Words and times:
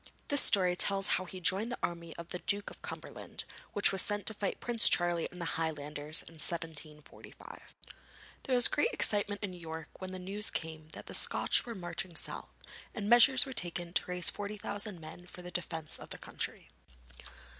This 0.29 0.41
story 0.41 0.75
tells 0.75 1.05
how 1.21 1.25
he 1.25 1.39
joined 1.39 1.71
the 1.71 1.77
army 1.83 2.15
of 2.15 2.29
the 2.29 2.39
Duke 2.39 2.71
of 2.71 2.81
Cumberland, 2.81 3.43
which 3.73 3.91
was 3.91 4.01
sent 4.01 4.25
to 4.25 4.33
fight 4.33 4.59
Prince 4.59 4.89
Charlie 4.89 5.27
and 5.29 5.39
the 5.39 5.45
Highlanders 5.61 6.23
in 6.23 6.41
1745. 6.41 7.61
There 8.41 8.55
was 8.55 8.67
great 8.67 8.89
excitement 8.93 9.43
in 9.43 9.53
York 9.53 9.89
when 10.01 10.11
the 10.11 10.17
news 10.17 10.49
came 10.49 10.87
that 10.93 11.05
the 11.05 11.13
Scotch 11.13 11.67
were 11.67 11.75
marching 11.75 12.15
south, 12.15 12.49
and 12.95 13.07
measures 13.11 13.45
were 13.45 13.53
taken 13.53 13.93
to 13.93 14.05
raise 14.07 14.31
4,000 14.31 14.99
men 14.99 15.27
for 15.27 15.43
the 15.43 15.51
defence 15.51 15.99
of 15.99 16.09
the 16.09 16.17
country. 16.17 16.71